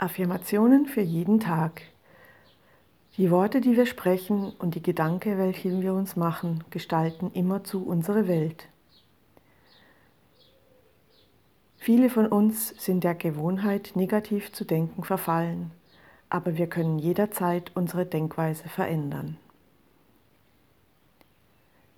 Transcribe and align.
Affirmationen 0.00 0.86
für 0.86 1.02
jeden 1.02 1.40
Tag. 1.40 1.82
Die 3.18 3.30
Worte, 3.30 3.60
die 3.60 3.76
wir 3.76 3.84
sprechen 3.84 4.50
und 4.58 4.74
die 4.74 4.82
Gedanken, 4.82 5.36
welche 5.36 5.82
wir 5.82 5.92
uns 5.92 6.16
machen, 6.16 6.64
gestalten 6.70 7.30
immerzu 7.34 7.84
unsere 7.86 8.26
Welt. 8.26 8.68
Viele 11.76 12.08
von 12.08 12.26
uns 12.26 12.68
sind 12.82 13.04
der 13.04 13.14
Gewohnheit, 13.14 13.92
negativ 13.94 14.52
zu 14.52 14.64
denken, 14.64 15.04
verfallen, 15.04 15.70
aber 16.30 16.56
wir 16.56 16.66
können 16.66 16.98
jederzeit 16.98 17.70
unsere 17.74 18.06
Denkweise 18.06 18.68
verändern. 18.70 19.36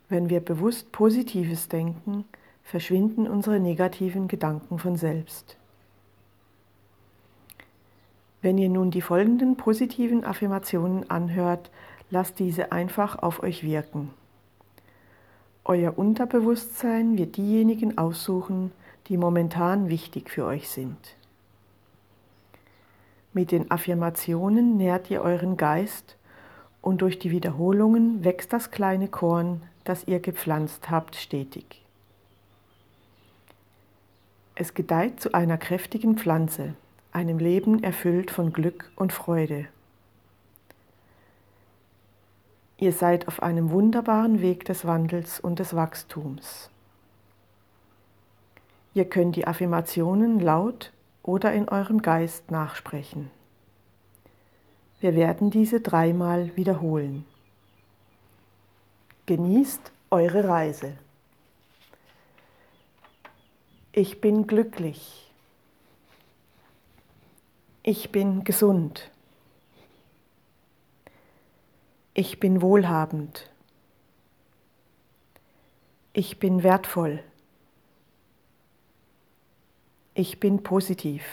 Wenn 0.09 0.29
wir 0.29 0.41
bewusst 0.41 0.91
Positives 0.91 1.69
denken, 1.69 2.25
verschwinden 2.65 3.29
unsere 3.29 3.61
negativen 3.61 4.27
Gedanken 4.27 4.81
von 4.81 4.97
selbst. 4.97 5.57
Wenn 8.43 8.59
ihr 8.59 8.69
nun 8.69 8.91
die 8.91 9.01
folgenden 9.01 9.57
positiven 9.57 10.25
Affirmationen 10.25 11.09
anhört, 11.09 11.71
lasst 12.11 12.41
diese 12.41 12.73
einfach 12.73 13.23
auf 13.23 13.43
euch 13.43 13.63
wirken. 13.63 14.11
Euer 15.65 15.97
Unterbewusstsein 15.97 17.17
wird 17.17 17.37
diejenigen 17.37 17.97
aussuchen, 17.97 18.73
die 19.07 19.17
momentan 19.17 19.89
wichtig 19.89 20.29
für 20.29 20.45
euch 20.45 20.69
sind. 20.69 20.99
Mit 23.33 23.53
den 23.53 23.71
Affirmationen 23.71 24.77
nährt 24.77 25.09
ihr 25.09 25.23
euren 25.23 25.57
Geist 25.57 26.17
und 26.83 27.01
durch 27.01 27.21
die 27.21 27.31
Wiederholungen 27.31 28.25
wächst 28.25 28.53
das 28.53 28.73
kleine 28.73 29.07
Korn, 29.07 29.63
das 29.85 30.09
ihr 30.09 30.19
gepflanzt 30.19 30.91
habt, 30.91 31.15
stetig. 31.15 31.85
Es 34.57 34.75
gedeiht 34.75 35.21
zu 35.21 35.33
einer 35.33 35.59
kräftigen 35.59 36.19
Pflanze 36.19 36.75
einem 37.13 37.39
Leben 37.39 37.83
erfüllt 37.83 38.31
von 38.31 38.53
Glück 38.53 38.91
und 38.97 39.13
Freude. 39.13 39.67
Ihr 42.79 42.93
seid 42.93 43.29
auf 43.29 43.43
einem 43.43 43.71
wunderbaren 43.71 44.41
Weg 44.41 44.65
des 44.65 44.85
Wandels 44.85 45.39
und 45.39 45.59
des 45.59 45.77
Wachstums. 45.77 46.69
Ihr 48.95 49.05
könnt 49.05 49.37
die 49.37 49.47
Affirmationen 49.47 50.41
laut 50.41 50.93
oder 51.23 51.53
in 51.53 51.69
eurem 51.69 52.03
Geist 52.03 52.51
nachsprechen. 52.51 53.31
Wir 55.01 55.15
werden 55.15 55.51
diese 55.51 55.81
dreimal 55.81 56.57
wiederholen. 56.57 57.25
Genießt 59.27 59.93
eure 60.11 60.49
Reise. 60.49 60.93
Ich 63.93 64.21
bin 64.21 64.47
glücklich. 64.47 65.32
Ich 67.85 68.13
bin 68.13 68.45
gesund. 68.45 69.11
Ich 72.15 72.39
bin 72.39 72.63
wohlhabend. 72.63 73.51
Ich 76.13 76.39
bin 76.39 76.63
wertvoll. 76.63 77.25
Ich 80.15 80.39
bin 80.39 80.63
positiv. 80.63 81.25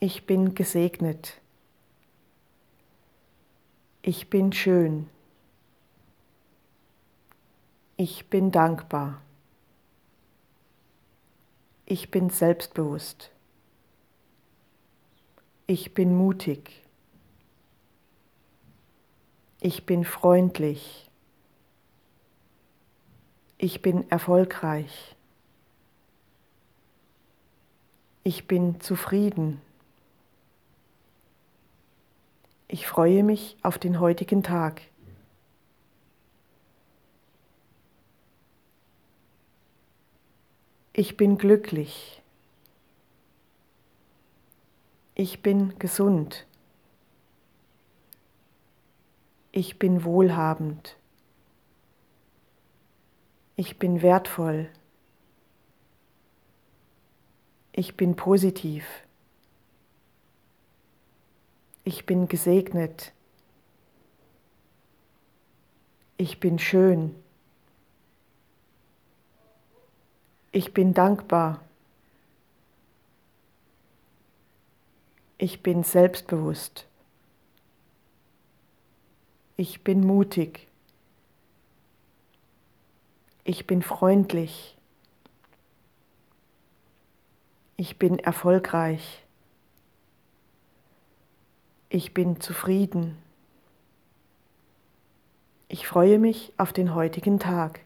Ich 0.00 0.26
bin 0.26 0.56
gesegnet. 0.56 1.40
Ich 4.02 4.28
bin 4.28 4.52
schön. 4.52 5.08
Ich 7.96 8.28
bin 8.28 8.50
dankbar. 8.50 9.22
Ich 11.84 12.10
bin 12.10 12.30
selbstbewusst. 12.30 13.30
Ich 15.68 15.94
bin 15.94 16.16
mutig. 16.16 16.82
Ich 19.60 19.84
bin 19.84 20.04
freundlich. 20.04 21.10
Ich 23.58 23.82
bin 23.82 24.08
erfolgreich. 24.10 25.16
Ich 28.22 28.46
bin 28.46 28.80
zufrieden. 28.80 29.60
Ich 32.68 32.86
freue 32.86 33.24
mich 33.24 33.56
auf 33.62 33.78
den 33.78 33.98
heutigen 33.98 34.44
Tag. 34.44 34.82
Ich 40.92 41.16
bin 41.16 41.38
glücklich. 41.38 42.22
Ich 45.18 45.40
bin 45.40 45.78
gesund. 45.78 46.46
Ich 49.50 49.78
bin 49.78 50.04
wohlhabend. 50.04 50.98
Ich 53.56 53.78
bin 53.78 54.02
wertvoll. 54.02 54.68
Ich 57.72 57.96
bin 57.96 58.14
positiv. 58.14 58.84
Ich 61.84 62.04
bin 62.04 62.28
gesegnet. 62.28 63.14
Ich 66.18 66.40
bin 66.40 66.58
schön. 66.58 67.14
Ich 70.52 70.74
bin 70.74 70.92
dankbar. 70.92 71.65
Ich 75.46 75.62
bin 75.62 75.84
selbstbewusst. 75.84 76.88
Ich 79.56 79.84
bin 79.84 80.04
mutig. 80.04 80.66
Ich 83.44 83.64
bin 83.64 83.80
freundlich. 83.80 84.76
Ich 87.76 87.96
bin 87.96 88.18
erfolgreich. 88.18 89.24
Ich 91.90 92.12
bin 92.12 92.40
zufrieden. 92.40 93.16
Ich 95.68 95.86
freue 95.86 96.18
mich 96.18 96.52
auf 96.56 96.72
den 96.72 96.92
heutigen 96.92 97.38
Tag. 97.38 97.82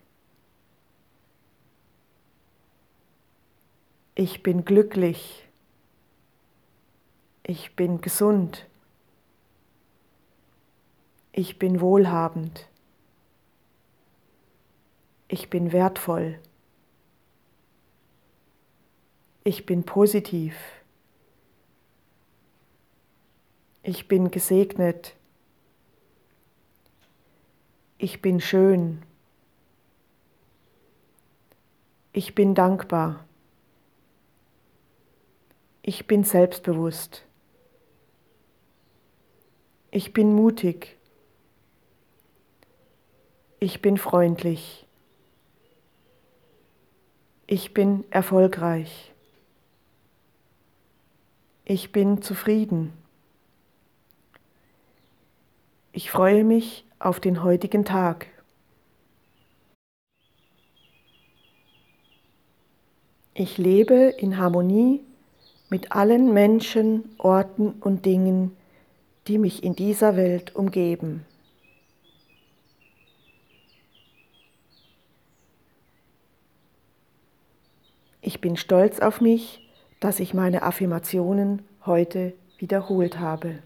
Ich 4.14 4.42
bin 4.42 4.64
glücklich. 4.64 5.49
Ich 7.52 7.74
bin 7.74 8.00
gesund. 8.00 8.68
Ich 11.32 11.58
bin 11.58 11.80
wohlhabend. 11.80 12.68
Ich 15.26 15.50
bin 15.50 15.72
wertvoll. 15.72 16.38
Ich 19.42 19.66
bin 19.66 19.82
positiv. 19.82 20.54
Ich 23.82 24.06
bin 24.06 24.30
gesegnet. 24.30 25.16
Ich 27.98 28.22
bin 28.22 28.40
schön. 28.40 29.02
Ich 32.12 32.36
bin 32.36 32.54
dankbar. 32.54 33.24
Ich 35.82 36.06
bin 36.06 36.22
selbstbewusst. 36.22 37.26
Ich 39.92 40.12
bin 40.12 40.34
mutig. 40.34 40.96
Ich 43.58 43.82
bin 43.82 43.98
freundlich. 43.98 44.86
Ich 47.48 47.74
bin 47.74 48.04
erfolgreich. 48.10 49.12
Ich 51.64 51.90
bin 51.90 52.22
zufrieden. 52.22 52.92
Ich 55.92 56.12
freue 56.12 56.44
mich 56.44 56.84
auf 57.00 57.18
den 57.18 57.42
heutigen 57.42 57.84
Tag. 57.84 58.28
Ich 63.34 63.58
lebe 63.58 64.14
in 64.18 64.36
Harmonie 64.36 65.04
mit 65.68 65.90
allen 65.90 66.32
Menschen, 66.32 67.14
Orten 67.18 67.72
und 67.80 68.06
Dingen, 68.06 68.56
die 69.28 69.38
mich 69.38 69.62
in 69.62 69.74
dieser 69.74 70.16
Welt 70.16 70.54
umgeben. 70.54 71.24
Ich 78.22 78.40
bin 78.40 78.56
stolz 78.56 79.00
auf 79.00 79.20
mich, 79.20 79.68
dass 79.98 80.20
ich 80.20 80.34
meine 80.34 80.62
Affirmationen 80.62 81.62
heute 81.84 82.34
wiederholt 82.58 83.18
habe. 83.18 83.62